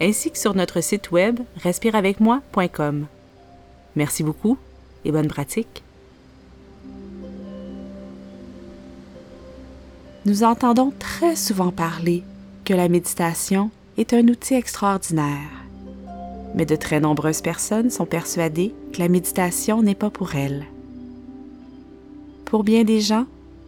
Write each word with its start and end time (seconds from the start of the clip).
ainsi 0.00 0.30
que 0.30 0.38
sur 0.38 0.54
notre 0.54 0.80
site 0.80 1.10
web 1.10 1.40
respireavecmoi.com. 1.62 3.06
Merci 3.96 4.22
beaucoup 4.22 4.56
et 5.04 5.12
bonne 5.12 5.28
pratique. 5.28 5.82
Nous 10.24 10.42
entendons 10.44 10.92
très 10.98 11.36
souvent 11.36 11.70
parler 11.70 12.22
que 12.64 12.74
la 12.74 12.88
méditation 12.88 13.70
est 13.96 14.12
un 14.12 14.28
outil 14.28 14.54
extraordinaire. 14.54 15.48
Mais 16.54 16.66
de 16.66 16.76
très 16.76 17.00
nombreuses 17.00 17.40
personnes 17.40 17.90
sont 17.90 18.06
persuadées 18.06 18.74
que 18.92 18.98
la 18.98 19.08
méditation 19.08 19.82
n'est 19.82 19.94
pas 19.94 20.10
pour 20.10 20.34
elles. 20.34 20.66
Pour 22.44 22.64
bien 22.64 22.84
des 22.84 23.00
gens, 23.00 23.26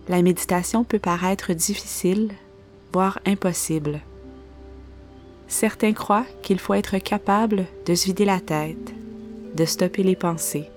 la 0.09 0.23
méditation 0.23 0.85
peut 0.85 0.99
paraître 0.99 1.53
difficile, 1.53 2.31
voire 2.93 3.21
impossible. 3.27 4.01
Certains 5.51 5.93
croient 5.93 6.27
qu'il 6.43 6.61
faut 6.61 6.75
être 6.75 6.97
capable 6.99 7.67
de 7.85 7.97
se 7.97 8.07
vider 8.07 8.25
la 8.25 8.39
tête, 8.39 8.95
de 9.57 9.65
stopper 9.65 10.05
les 10.05 10.15
pensées. 10.15 10.71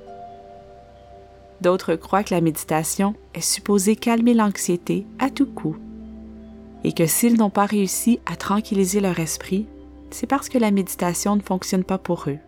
D'autres 1.62 1.96
croient 1.96 2.24
que 2.24 2.34
la 2.34 2.42
méditation 2.42 3.14
est 3.36 3.42
supposée 3.42 3.96
calmer 3.96 4.34
l'anxiété 4.34 5.06
à 5.20 5.30
tout 5.30 5.46
coup 5.46 5.78
et 6.84 6.92
que 6.92 7.06
s'ils 7.06 7.38
n'ont 7.38 7.52
pas 7.52 7.68
réussi 7.68 8.20
à 8.26 8.36
tranquilliser 8.36 9.00
leur 9.00 9.20
esprit, 9.20 9.68
c'est 10.10 10.28
parce 10.28 10.50
que 10.50 10.58
la 10.58 10.72
méditation 10.72 11.36
ne 11.36 11.42
fonctionne 11.42 11.84
pas 11.84 12.00
pour 12.00 12.26
eux. 12.28 12.40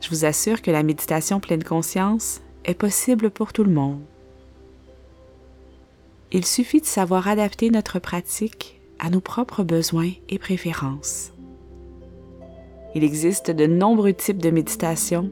Je 0.00 0.08
vous 0.08 0.24
assure 0.24 0.62
que 0.62 0.70
la 0.70 0.82
méditation 0.82 1.38
pleine 1.38 1.64
conscience 1.64 2.40
est 2.64 2.74
possible 2.74 3.30
pour 3.30 3.52
tout 3.52 3.62
le 3.62 3.72
monde. 3.72 4.00
Il 6.32 6.46
suffit 6.46 6.80
de 6.80 6.86
savoir 6.86 7.28
adapter 7.28 7.70
notre 7.70 7.98
pratique 7.98 8.75
à 8.98 9.10
nos 9.10 9.20
propres 9.20 9.62
besoins 9.62 10.10
et 10.28 10.38
préférences. 10.38 11.32
Il 12.94 13.04
existe 13.04 13.50
de 13.50 13.66
nombreux 13.66 14.14
types 14.14 14.42
de 14.42 14.50
méditation 14.50 15.30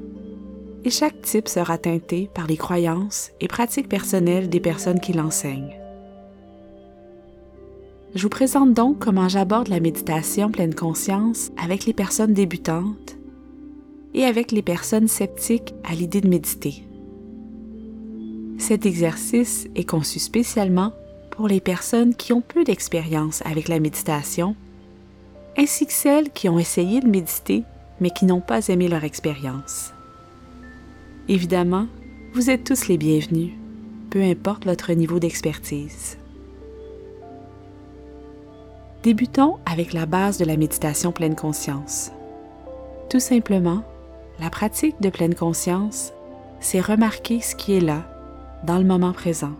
et 0.84 0.90
chaque 0.90 1.22
type 1.22 1.48
sera 1.48 1.78
teinté 1.78 2.28
par 2.34 2.46
les 2.46 2.58
croyances 2.58 3.30
et 3.40 3.48
pratiques 3.48 3.88
personnelles 3.88 4.50
des 4.50 4.60
personnes 4.60 5.00
qui 5.00 5.14
l'enseignent. 5.14 5.80
Je 8.14 8.22
vous 8.22 8.28
présente 8.28 8.74
donc 8.74 8.98
comment 8.98 9.28
j'aborde 9.28 9.68
la 9.68 9.80
méditation 9.80 10.50
pleine 10.50 10.74
conscience 10.74 11.50
avec 11.56 11.84
les 11.84 11.94
personnes 11.94 12.32
débutantes 12.32 13.16
et 14.12 14.24
avec 14.24 14.52
les 14.52 14.62
personnes 14.62 15.08
sceptiques 15.08 15.74
à 15.82 15.94
l'idée 15.94 16.20
de 16.20 16.28
méditer. 16.28 16.84
Cet 18.58 18.86
exercice 18.86 19.66
est 19.74 19.88
conçu 19.88 20.20
spécialement 20.20 20.92
pour 21.36 21.48
les 21.48 21.60
personnes 21.60 22.14
qui 22.14 22.32
ont 22.32 22.40
peu 22.40 22.64
d'expérience 22.64 23.42
avec 23.44 23.68
la 23.68 23.80
méditation, 23.80 24.54
ainsi 25.58 25.86
que 25.86 25.92
celles 25.92 26.30
qui 26.30 26.48
ont 26.48 26.58
essayé 26.58 27.00
de 27.00 27.08
méditer 27.08 27.64
mais 28.00 28.10
qui 28.10 28.24
n'ont 28.24 28.40
pas 28.40 28.68
aimé 28.68 28.88
leur 28.88 29.04
expérience. 29.04 29.92
Évidemment, 31.28 31.86
vous 32.34 32.50
êtes 32.50 32.64
tous 32.64 32.88
les 32.88 32.98
bienvenus, 32.98 33.52
peu 34.10 34.22
importe 34.22 34.64
votre 34.64 34.92
niveau 34.92 35.18
d'expertise. 35.18 36.18
Débutons 39.02 39.58
avec 39.66 39.92
la 39.92 40.06
base 40.06 40.38
de 40.38 40.44
la 40.44 40.56
méditation 40.56 41.12
pleine 41.12 41.36
conscience. 41.36 42.10
Tout 43.10 43.20
simplement, 43.20 43.84
la 44.40 44.50
pratique 44.50 45.00
de 45.00 45.10
pleine 45.10 45.34
conscience, 45.34 46.12
c'est 46.58 46.80
remarquer 46.80 47.40
ce 47.40 47.54
qui 47.54 47.74
est 47.74 47.80
là, 47.80 48.02
dans 48.64 48.78
le 48.78 48.84
moment 48.84 49.12
présent 49.12 49.52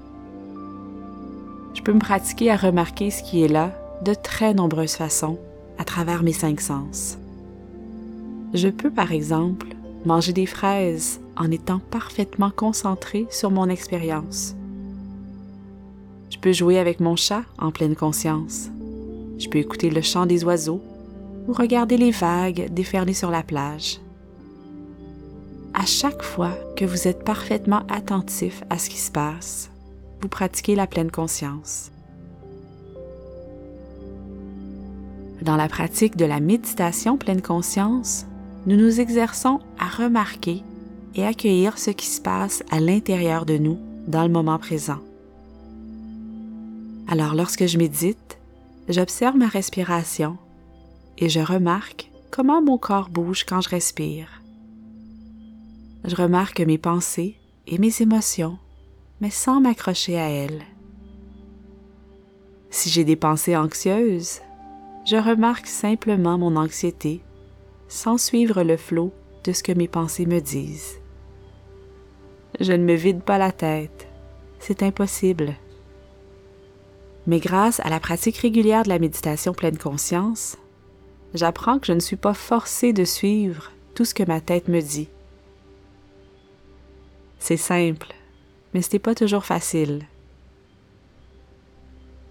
peux 1.85 1.93
me 1.93 2.01
pratiquer 2.01 2.51
à 2.51 2.57
remarquer 2.57 3.11
ce 3.11 3.23
qui 3.23 3.43
est 3.45 3.49
là 3.49 3.71
de 4.03 4.15
très 4.15 4.55
nombreuses 4.55 4.95
façons 4.95 5.39
à 5.79 5.85
travers 5.85 6.23
mes 6.23 6.33
cinq 6.33 6.61
sens. 6.61 7.19
Je 8.55 8.69
peux, 8.69 8.91
par 8.91 9.13
exemple, 9.13 9.69
manger 10.07 10.33
des 10.33 10.47
fraises 10.47 11.21
en 11.37 11.51
étant 11.51 11.81
parfaitement 11.91 12.51
concentré 12.51 13.27
sur 13.31 13.51
mon 13.51 13.69
expérience. 13.69 14.55
Je 16.31 16.39
peux 16.39 16.53
jouer 16.53 16.79
avec 16.79 17.01
mon 17.01 17.17
chat 17.17 17.43
en 17.59 17.71
pleine 17.71 17.97
conscience. 17.97 18.71
Je 19.39 19.49
peux 19.49 19.59
écouter 19.59 19.91
le 19.91 20.01
chant 20.01 20.25
des 20.25 20.43
oiseaux 20.45 20.81
ou 21.47 21.53
regarder 21.53 21.99
les 21.99 22.13
vagues 22.13 22.73
déferler 22.73 23.15
sur 23.15 23.31
la 23.31 23.43
plage. 23.43 24.01
À 25.75 25.85
chaque 25.85 26.23
fois 26.23 26.53
que 26.77 26.85
vous 26.85 27.09
êtes 27.09 27.25
parfaitement 27.25 27.83
attentif 27.89 28.63
à 28.71 28.79
ce 28.79 28.89
qui 28.89 28.99
se 28.99 29.11
passe, 29.11 29.71
vous 30.25 30.29
pratiquez 30.31 30.75
la 30.75 30.87
pleine 30.87 31.11
conscience. 31.11 31.91
Dans 35.43 35.57
la 35.57 35.69
pratique 35.69 36.17
de 36.17 36.25
la 36.25 36.41
méditation 36.41 37.19
pleine 37.19 37.43
conscience, 37.43 38.25
nous 38.65 38.77
nous 38.77 39.01
exerçons 39.01 39.61
à 39.79 39.87
remarquer 39.87 40.63
et 41.15 41.27
accueillir 41.27 41.77
ce 41.77 41.91
qui 41.91 42.07
se 42.07 42.23
passe 42.23 42.63
à 42.71 42.81
l'intérieur 42.81 43.45
de 43.45 43.59
nous 43.59 43.79
dans 44.09 44.23
le 44.23 44.31
moment 44.31 44.59
présent. 44.59 45.01
Alors 47.07 47.35
lorsque 47.35 47.67
je 47.67 47.77
médite, 47.77 48.39
j'observe 48.89 49.37
ma 49.37 49.49
respiration 49.49 50.39
et 51.19 51.29
je 51.29 51.41
remarque 51.41 52.11
comment 52.31 52.63
mon 52.63 52.79
corps 52.79 53.11
bouge 53.11 53.45
quand 53.45 53.61
je 53.61 53.69
respire. 53.69 54.41
Je 56.07 56.17
remarque 56.17 56.61
mes 56.61 56.79
pensées 56.79 57.37
et 57.67 57.77
mes 57.77 58.01
émotions 58.01 58.57
mais 59.21 59.31
sans 59.31 59.61
m'accrocher 59.61 60.19
à 60.19 60.29
elles. 60.29 60.63
Si 62.71 62.91
j'ai 62.91 63.05
des 63.05 63.17
pensées 63.17 63.57
anxieuses, 63.57 64.41
je 65.07 65.17
remarque 65.17 65.67
simplement 65.67 66.39
mon 66.39 66.57
anxiété 66.57 67.23
sans 67.89 68.19
suivre 68.19 68.63
le 68.63 68.77
flot 68.77 69.13
de 69.45 69.53
ce 69.53 69.63
que 69.63 69.73
mes 69.73 69.89
pensées 69.89 70.27
me 70.27 70.41
disent. 70.41 70.99
Je 72.61 72.73
ne 72.73 72.85
me 72.85 72.95
vide 72.95 73.23
pas 73.23 73.39
la 73.39 73.53
tête, 73.53 74.09
c'est 74.59 74.83
impossible. 74.83 75.55
Mais 77.27 77.39
grâce 77.39 77.81
à 77.81 77.91
la 77.91 78.01
pratique 78.01 78.39
régulière 78.39 78.83
de 78.83 78.89
la 78.89 78.99
méditation 78.99 79.53
pleine 79.53 79.79
conscience, 79.79 80.57
j'apprends 81.35 81.79
que 81.79 81.87
je 81.87 81.93
ne 81.93 82.01
suis 82.01 82.17
pas 82.17 82.35
forcée 82.35 82.93
de 82.93 83.05
suivre 83.05 83.71
tout 83.95 84.05
ce 84.05 84.15
que 84.15 84.25
ma 84.25 84.41
tête 84.41 84.69
me 84.69 84.81
dit. 84.81 85.09
C'est 87.39 87.57
simple, 87.57 88.15
mais 88.75 88.83
ce 88.83 88.93
n'est 88.93 88.99
pas 88.99 89.15
toujours 89.15 89.45
facile. 89.45 90.03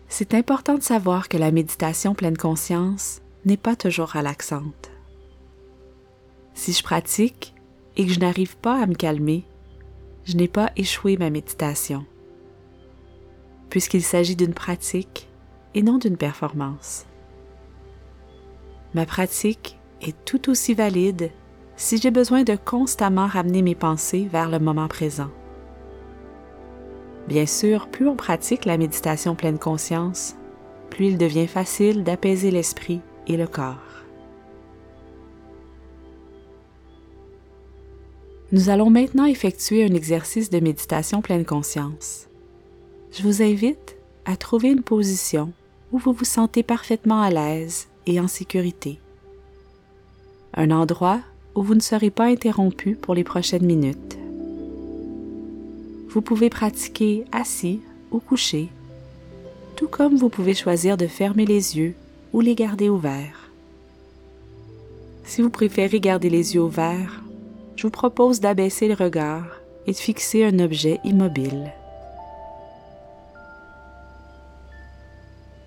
C'est 0.09 0.35
important 0.35 0.75
de 0.75 0.83
savoir 0.83 1.29
que 1.29 1.37
la 1.37 1.51
méditation 1.51 2.13
pleine 2.13 2.37
conscience 2.37 3.21
n'est 3.45 3.57
pas 3.57 3.75
toujours 3.75 4.11
relaxante. 4.11 4.91
Si 6.53 6.73
je 6.73 6.83
pratique 6.83 7.55
et 7.97 8.05
que 8.05 8.13
je 8.13 8.19
n'arrive 8.19 8.57
pas 8.57 8.79
à 8.79 8.85
me 8.85 8.93
calmer, 8.93 9.43
je 10.25 10.35
n'ai 10.35 10.47
pas 10.47 10.71
échoué 10.75 11.17
ma 11.17 11.29
méditation, 11.29 12.05
puisqu'il 13.69 14.03
s'agit 14.03 14.35
d'une 14.35 14.53
pratique 14.53 15.27
et 15.73 15.81
non 15.81 15.97
d'une 15.97 16.17
performance. 16.17 17.05
Ma 18.93 19.05
pratique 19.05 19.79
est 20.01 20.15
tout 20.25 20.49
aussi 20.49 20.75
valide 20.75 21.31
si 21.75 21.97
j'ai 21.97 22.11
besoin 22.11 22.43
de 22.43 22.55
constamment 22.55 23.25
ramener 23.25 23.63
mes 23.63 23.75
pensées 23.75 24.27
vers 24.31 24.49
le 24.49 24.59
moment 24.59 24.87
présent. 24.87 25.31
Bien 27.27 27.45
sûr, 27.45 27.87
plus 27.87 28.07
on 28.07 28.15
pratique 28.15 28.65
la 28.65 28.77
méditation 28.77 29.35
pleine 29.35 29.59
conscience, 29.59 30.35
plus 30.89 31.07
il 31.07 31.17
devient 31.17 31.47
facile 31.47 32.03
d'apaiser 32.03 32.51
l'esprit 32.51 33.01
et 33.27 33.37
le 33.37 33.47
corps. 33.47 33.77
Nous 38.51 38.69
allons 38.69 38.89
maintenant 38.89 39.25
effectuer 39.25 39.83
un 39.83 39.95
exercice 39.95 40.51
de 40.51 40.59
méditation 40.59 41.21
pleine 41.21 41.45
conscience. 41.45 42.27
Je 43.11 43.23
vous 43.23 43.41
invite 43.41 43.95
à 44.25 44.35
trouver 44.35 44.69
une 44.69 44.83
position 44.83 45.53
où 45.91 45.97
vous 45.97 46.13
vous 46.13 46.25
sentez 46.25 46.61
parfaitement 46.61 47.21
à 47.21 47.31
l'aise 47.31 47.87
et 48.05 48.19
en 48.19 48.27
sécurité. 48.27 48.99
Un 50.53 50.69
endroit 50.71 51.21
où 51.55 51.63
vous 51.63 51.75
ne 51.75 51.79
serez 51.79 52.11
pas 52.11 52.25
interrompu 52.25 52.95
pour 52.95 53.15
les 53.15 53.23
prochaines 53.23 53.65
minutes. 53.65 54.17
Vous 56.13 56.21
pouvez 56.21 56.51
pratiquer 56.51 57.25
assis 57.31 57.81
ou 58.11 58.19
couché, 58.19 58.69
tout 59.75 59.87
comme 59.87 60.15
vous 60.15 60.29
pouvez 60.29 60.53
choisir 60.53 60.95
de 60.95 61.07
fermer 61.07 61.47
les 61.47 61.75
yeux 61.75 61.95
ou 62.33 62.41
les 62.41 62.53
garder 62.53 62.87
ouverts. 62.87 63.49
Si 65.23 65.41
vous 65.41 65.49
préférez 65.49 65.99
garder 65.99 66.29
les 66.29 66.53
yeux 66.53 66.61
ouverts, 66.61 67.23
je 67.75 67.87
vous 67.87 67.89
propose 67.89 68.41
d'abaisser 68.41 68.87
le 68.87 68.93
regard 68.93 69.47
et 69.87 69.91
de 69.91 69.97
fixer 69.97 70.43
un 70.43 70.59
objet 70.59 70.99
immobile. 71.03 71.73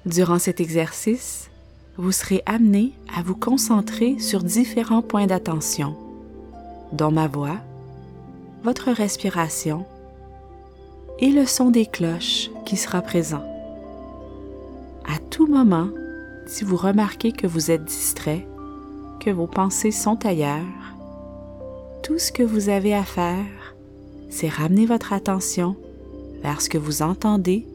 Durant 0.04 0.38
cet 0.38 0.60
exercice, 0.60 1.50
vous 1.96 2.12
serez 2.12 2.44
amené 2.46 2.92
à 3.12 3.20
vous 3.20 3.34
concentrer 3.34 4.20
sur 4.20 4.44
différents 4.44 5.02
points 5.02 5.26
d'attention, 5.26 5.96
dont 6.92 7.10
ma 7.10 7.26
voix, 7.26 7.56
votre 8.62 8.92
respiration 8.92 9.84
et 11.18 11.30
le 11.30 11.46
son 11.46 11.70
des 11.70 11.86
cloches 11.86 12.50
qui 12.64 12.76
sera 12.76 13.00
présent. 13.02 13.44
À 15.06 15.18
tout 15.30 15.46
moment, 15.46 15.88
si 16.46 16.64
vous 16.64 16.76
remarquez 16.76 17.32
que 17.32 17.46
vous 17.46 17.70
êtes 17.70 17.84
distrait, 17.84 18.46
que 19.20 19.30
vos 19.30 19.46
pensées 19.46 19.90
sont 19.90 20.24
ailleurs, 20.26 20.62
tout 22.02 22.18
ce 22.18 22.32
que 22.32 22.42
vous 22.42 22.68
avez 22.68 22.94
à 22.94 23.04
faire, 23.04 23.74
c'est 24.30 24.48
ramener 24.48 24.86
votre 24.86 25.12
attention 25.12 25.76
vers 26.42 26.60
ce 26.60 26.68
que 26.68 26.78
vous 26.78 27.02
entendez 27.02 27.66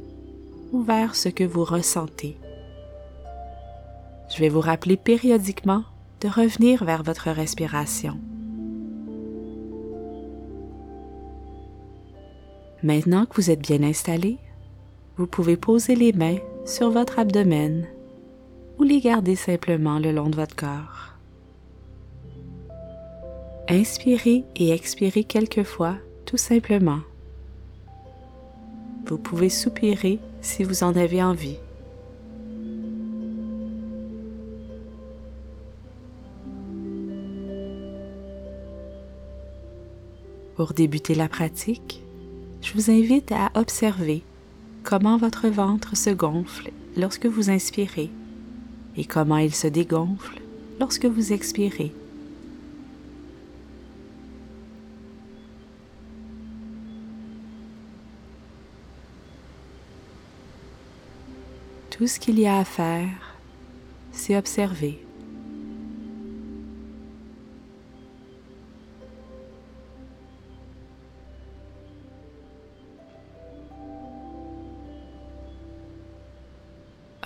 ou 0.72 0.82
vers 0.82 1.16
ce 1.16 1.30
que 1.30 1.44
vous 1.44 1.64
ressentez. 1.64 2.38
Je 4.34 4.40
vais 4.40 4.50
vous 4.50 4.62
rappeler 4.62 4.96
périodiquement 4.96 5.84
de 6.22 6.30
revenir 6.30 6.86
vers 6.86 7.04
votre 7.04 7.30
respiration. 7.32 8.18
Maintenant 12.83 13.28
que 13.28 13.36
vous 13.36 13.51
êtes 13.51 13.62
bien 13.62 13.83
installé, 13.83 14.38
vous 15.16 15.28
pouvez 15.28 15.56
poser 15.56 15.95
les 15.95 16.13
mains 16.13 16.39
sur 16.66 16.89
votre 16.89 17.19
abdomen 17.19 17.88
ou 18.80 18.83
les 18.83 19.00
garder 19.00 19.36
simplement 19.36 20.00
le 20.00 20.12
long 20.12 20.30
de 20.30 20.36
votre 20.36 20.56
corps. 20.56 21.13
Inspirez 23.69 24.44
et 24.56 24.72
expirez 24.72 25.24
quelquefois 25.24 25.98
tout 26.25 26.38
simplement. 26.38 27.01
Vous 29.06 29.19
pouvez 29.19 29.50
soupirer 29.50 30.19
si 30.42 30.63
vous 30.63 30.84
en 30.84 30.95
avez 30.95 31.22
envie. 31.22 31.57
Pour 40.56 40.74
débuter 40.74 41.13
la 41.13 41.30
pratique, 41.30 42.01
je 42.62 42.74
vous 42.74 42.92
invite 42.92 43.31
à 43.31 43.52
observer 43.56 44.24
comment 44.84 45.18
votre 45.18 45.48
ventre 45.48 45.98
se 45.98 46.10
gonfle 46.10 46.72
lorsque 46.96 47.25
vous 47.25 47.50
inspirez 47.50 48.10
et 48.98 49.06
comment 49.06 49.38
il 49.38 49.54
se 49.54 49.68
dégonfle 49.68 50.42
lorsque 50.80 51.06
vous 51.06 51.34
expirez. 51.34 51.92
Tout 61.90 62.08
ce 62.08 62.19
qu'il 62.19 62.40
y 62.40 62.48
a 62.48 62.58
à 62.58 62.66
faire, 62.66 63.36
c'est 64.12 64.36
observer. 64.36 65.00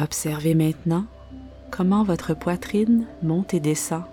Observez 0.06 0.54
maintenant 0.54 1.08
comment 1.72 2.04
votre 2.04 2.36
poitrine 2.36 3.08
monte 3.24 3.56
et 3.56 3.60
descend 3.60 4.04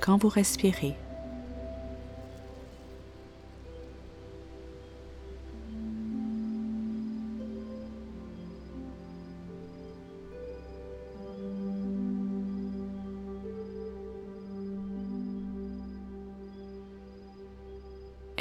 quand 0.00 0.16
vous 0.16 0.30
respirez. 0.30 0.94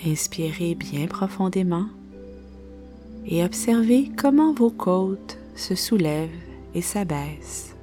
Inspirez 0.06 0.76
bien 0.76 1.08
profondément 1.08 1.88
et 3.26 3.44
observez 3.44 4.10
comment 4.16 4.54
vos 4.54 4.72
côtes 4.72 5.38
se 5.58 5.76
soulèvent 5.76 6.51
et 6.74 6.82
s'abaisse. 6.82 7.76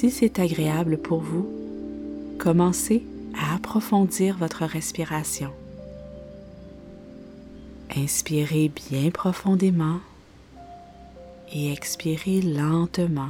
Si 0.00 0.10
c'est 0.10 0.38
agréable 0.38 0.96
pour 0.96 1.20
vous, 1.20 1.46
commencez 2.38 3.04
à 3.38 3.54
approfondir 3.54 4.34
votre 4.38 4.64
respiration. 4.64 5.50
Inspirez 7.94 8.70
bien 8.70 9.10
profondément 9.10 10.00
et 11.52 11.70
expirez 11.70 12.40
lentement, 12.40 13.28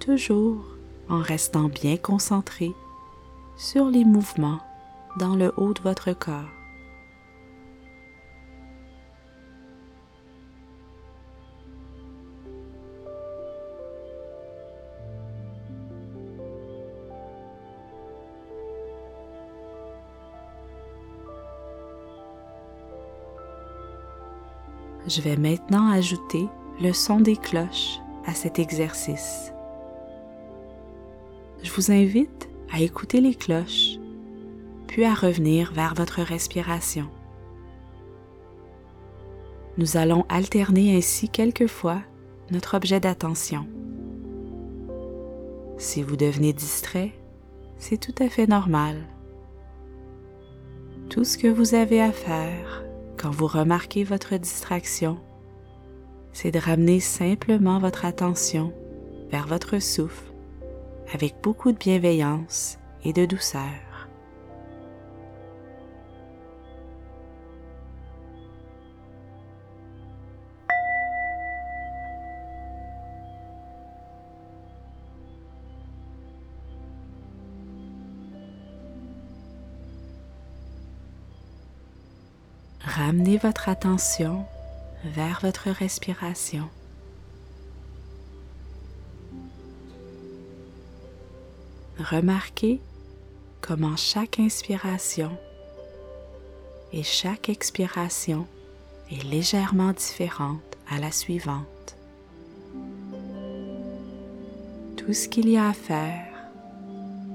toujours 0.00 0.64
en 1.10 1.20
restant 1.20 1.68
bien 1.68 1.98
concentré 1.98 2.72
sur 3.58 3.90
les 3.90 4.06
mouvements 4.06 4.60
dans 5.18 5.36
le 5.36 5.52
haut 5.58 5.74
de 5.74 5.82
votre 5.82 6.14
corps. 6.14 6.57
Je 25.08 25.22
vais 25.22 25.38
maintenant 25.38 25.90
ajouter 25.90 26.48
le 26.82 26.92
son 26.92 27.18
des 27.20 27.36
cloches 27.36 27.98
à 28.26 28.34
cet 28.34 28.58
exercice. 28.58 29.54
Je 31.62 31.72
vous 31.72 31.90
invite 31.90 32.50
à 32.70 32.82
écouter 32.82 33.22
les 33.22 33.34
cloches, 33.34 33.96
puis 34.86 35.04
à 35.04 35.14
revenir 35.14 35.72
vers 35.72 35.94
votre 35.94 36.20
respiration. 36.20 37.08
Nous 39.78 39.96
allons 39.96 40.26
alterner 40.28 40.94
ainsi 40.94 41.30
quelquefois 41.30 42.02
notre 42.50 42.76
objet 42.76 43.00
d'attention. 43.00 43.66
Si 45.78 46.02
vous 46.02 46.16
devenez 46.16 46.52
distrait, 46.52 47.12
c'est 47.78 47.98
tout 47.98 48.22
à 48.22 48.28
fait 48.28 48.46
normal. 48.46 49.06
Tout 51.08 51.24
ce 51.24 51.38
que 51.38 51.48
vous 51.48 51.74
avez 51.74 52.02
à 52.02 52.12
faire, 52.12 52.84
quand 53.18 53.30
vous 53.30 53.48
remarquez 53.48 54.04
votre 54.04 54.36
distraction, 54.36 55.18
c'est 56.32 56.52
de 56.52 56.58
ramener 56.58 57.00
simplement 57.00 57.78
votre 57.78 58.04
attention 58.04 58.72
vers 59.30 59.46
votre 59.46 59.80
souffle 59.80 60.32
avec 61.12 61.36
beaucoup 61.42 61.72
de 61.72 61.78
bienveillance 61.78 62.78
et 63.04 63.12
de 63.12 63.26
douceur. 63.26 63.87
Ramenez 82.96 83.36
votre 83.36 83.68
attention 83.68 84.46
vers 85.04 85.40
votre 85.42 85.68
respiration. 85.68 86.70
Remarquez 91.98 92.80
comment 93.60 93.96
chaque 93.96 94.40
inspiration 94.40 95.36
et 96.94 97.02
chaque 97.02 97.50
expiration 97.50 98.46
est 99.12 99.22
légèrement 99.22 99.92
différente 99.92 100.78
à 100.90 100.98
la 100.98 101.12
suivante. 101.12 101.94
Tout 104.96 105.12
ce 105.12 105.28
qu'il 105.28 105.50
y 105.50 105.58
a 105.58 105.68
à 105.68 105.74
faire, 105.74 106.32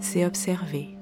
c'est 0.02 0.26
observer. 0.26 0.98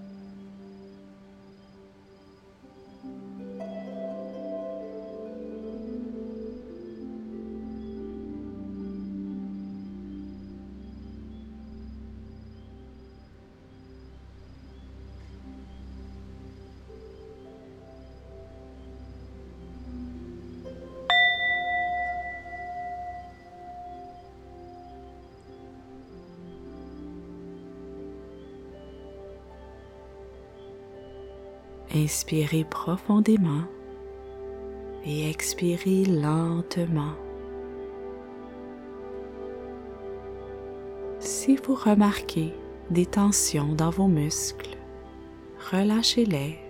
Inspirez 31.93 32.63
profondément 32.63 33.63
et 35.05 35.29
expirez 35.29 36.05
lentement. 36.05 37.15
Si 41.19 41.57
vous 41.57 41.75
remarquez 41.75 42.53
des 42.91 43.05
tensions 43.05 43.74
dans 43.74 43.89
vos 43.89 44.07
muscles, 44.07 44.77
relâchez-les 45.69 46.61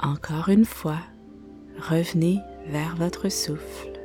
Encore 0.00 0.48
une 0.48 0.64
fois, 0.64 1.00
revenez 1.90 2.38
vers 2.68 2.94
votre 2.96 3.28
souffle. 3.28 3.98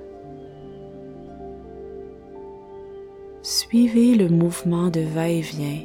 Suivez 3.43 4.15
le 4.15 4.29
mouvement 4.29 4.89
de 4.89 5.01
va-et-vient 5.01 5.83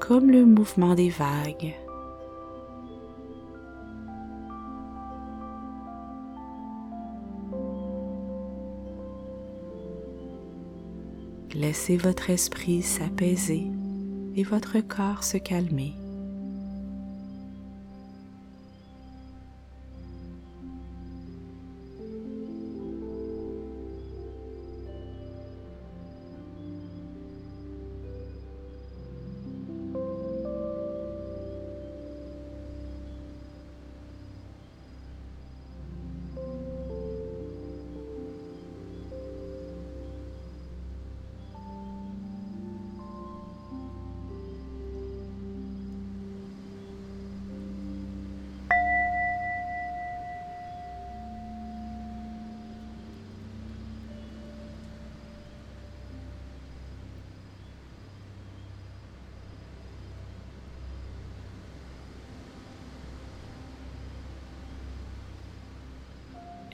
comme 0.00 0.30
le 0.30 0.44
mouvement 0.44 0.94
des 0.94 1.10
vagues. 1.10 1.74
Laissez 11.54 11.96
votre 11.96 12.30
esprit 12.30 12.82
s'apaiser 12.82 13.66
et 14.36 14.44
votre 14.44 14.78
corps 14.80 15.24
se 15.24 15.38
calmer. 15.38 15.94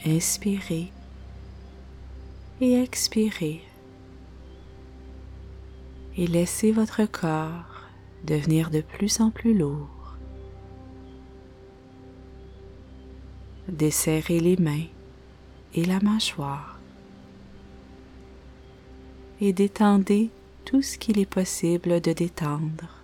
Inspirez 0.06 0.92
et 2.60 2.82
expirez. 2.82 3.62
Et 6.18 6.26
laissez 6.26 6.72
votre 6.72 7.06
corps 7.06 7.88
devenir 8.22 8.70
de 8.70 8.82
plus 8.82 9.20
en 9.20 9.30
plus 9.30 9.56
lourd. 9.56 10.16
Desserrez 13.68 14.40
les 14.40 14.58
mains 14.58 14.88
et 15.74 15.86
la 15.86 16.00
mâchoire. 16.00 16.78
Et 19.40 19.54
détendez 19.54 20.28
tout 20.66 20.82
ce 20.82 20.98
qu'il 20.98 21.18
est 21.18 21.24
possible 21.24 22.02
de 22.02 22.12
détendre. 22.12 23.03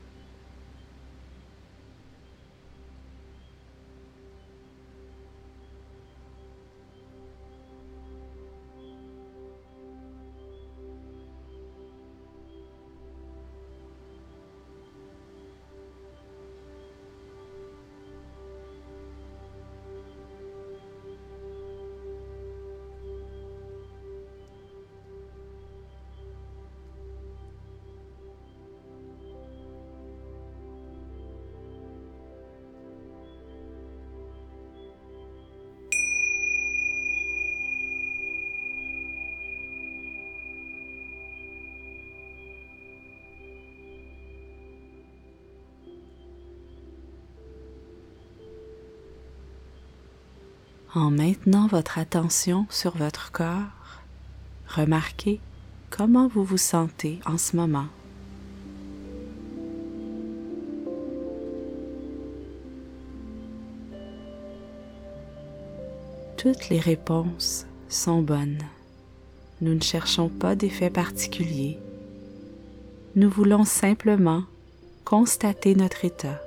En 50.93 51.13
maintenant 51.13 51.69
votre 51.69 51.99
attention 52.01 52.67
sur 52.69 52.97
votre 52.97 53.31
corps, 53.31 54.03
remarquez 54.67 55.39
comment 55.89 56.27
vous 56.27 56.43
vous 56.43 56.59
sentez 56.59 57.21
en 57.27 57.39
ce 57.39 57.55
moment. 57.55 57.87
Toutes 66.37 66.71
les 66.71 66.81
réponses 66.81 67.67
sont 67.89 68.23
bonnes. 68.23 68.59
Nous 69.61 69.75
ne 69.75 69.83
cherchons 69.83 70.29
pas 70.29 70.57
d'effet 70.57 70.91
particulier. 70.91 71.79
Nous 73.15 73.31
voulons 73.31 73.65
simplement 73.65 74.43
constater 75.05 75.77
notre 75.77 76.05
état. 76.05 76.41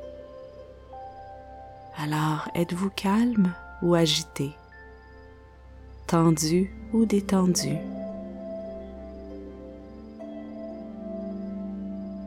Alors, 1.98 2.50
êtes-vous 2.56 2.90
calme? 2.90 3.54
Ou 3.84 3.94
agité, 3.94 4.52
tendu 6.08 6.72
ou 6.94 7.06
détendu. 7.06 7.76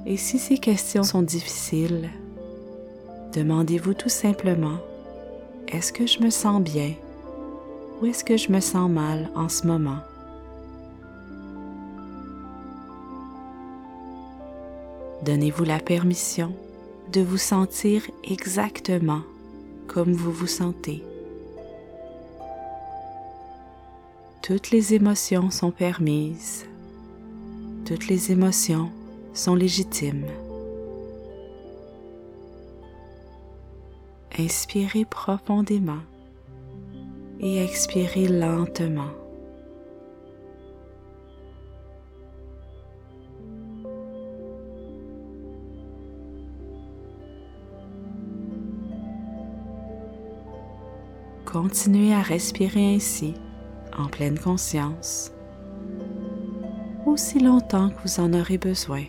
Et 0.05 0.17
si 0.17 0.39
ces 0.39 0.59
questions 0.59 1.03
sont 1.03 1.23
difficiles, 1.23 2.11
demandez-vous 3.35 3.95
tout 3.95 4.09
simplement, 4.09 4.79
est-ce 5.67 5.93
que 5.93 6.07
je 6.07 6.21
me 6.21 6.31
sens 6.31 6.63
bien 6.63 6.93
ou 8.01 8.07
est-ce 8.07 8.23
que 8.23 8.37
je 8.37 8.53
me 8.53 8.61
sens 8.61 8.89
mal 8.91 9.31
en 9.35 9.49
ce 9.49 9.67
moment? 9.67 9.99
Donnez-vous 15.25 15.65
la 15.65 15.81
permission 15.81 16.55
de 17.13 17.21
vous 17.21 17.39
sentir 17.39 18.03
exactement 18.23 19.23
comme 19.89 20.13
vous 20.13 20.31
vous 20.31 20.47
sentez. 20.47 21.03
Toutes 24.47 24.71
les 24.71 24.95
émotions 24.95 25.51
sont 25.51 25.73
permises. 25.73 26.67
Toutes 27.85 28.07
les 28.07 28.31
émotions 28.31 28.93
sont 29.35 29.57
légitimes. 29.57 30.25
Inspirez 34.39 35.05
profondément 35.05 35.99
et 37.41 37.61
expirez 37.61 38.29
lentement. 38.29 39.11
Continuez 51.45 52.15
à 52.15 52.23
respirer 52.23 52.95
ainsi 52.95 53.35
en 53.97 54.07
pleine 54.07 54.39
conscience, 54.39 55.33
aussi 57.07 57.39
longtemps 57.41 57.91
que 57.91 58.03
vous 58.05 58.21
en 58.21 58.33
aurez 58.33 58.59
besoin. 58.59 59.05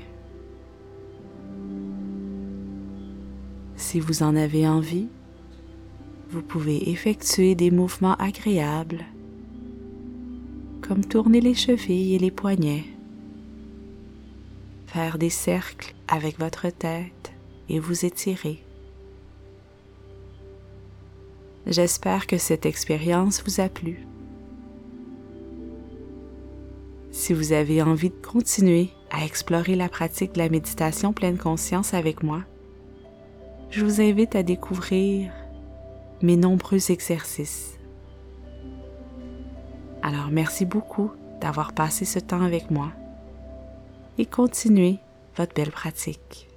Si 3.76 4.00
vous 4.00 4.24
en 4.24 4.36
avez 4.36 4.68
envie, 4.68 5.08
vous 6.30 6.42
pouvez 6.42 6.90
effectuer 6.90 7.56
des 7.56 7.72
mouvements 7.72 8.16
agréables, 8.16 9.06
comme 10.82 11.06
tourner 11.06 11.42
les 11.42 11.54
chevilles 11.54 12.16
et 12.16 12.20
les 12.20 12.32
poignets, 12.32 12.86
faire 14.88 15.18
des 15.18 15.30
cercles 15.30 15.94
avec 16.08 16.40
votre 16.40 16.70
tête 16.70 17.34
et 17.70 17.80
vous 17.80 18.06
étirer. 18.06 18.64
J'espère 21.66 22.28
que 22.28 22.38
cette 22.38 22.66
expérience 22.66 23.44
vous 23.44 23.60
a 23.60 23.68
plu. 23.68 24.06
Si 27.18 27.34
vous 27.34 27.52
avez 27.52 27.82
envie 27.82 28.12
de 28.12 28.26
continuer 28.26 28.92
à 29.10 29.26
explorer 29.26 29.76
la 29.76 29.90
pratique 29.90 30.34
de 30.34 30.38
la 30.38 30.50
méditation 30.50 31.14
pleine 31.14 31.40
conscience 31.40 31.96
avec 31.96 32.22
moi, 32.22 32.44
je 33.72 33.84
vous 33.84 34.02
invite 34.02 34.36
à 34.36 34.44
découvrir 34.44 35.32
mes 36.22 36.38
nombreux 36.38 36.92
exercices. 36.92 37.80
Alors 40.04 40.28
merci 40.32 40.64
beaucoup 40.64 41.10
d'avoir 41.42 41.74
passé 41.74 42.06
ce 42.06 42.20
temps 42.20 42.44
avec 42.44 42.70
moi 42.70 42.92
et 44.20 44.28
continuez 44.28 45.00
votre 45.36 45.56
belle 45.56 45.72
pratique. 45.72 46.48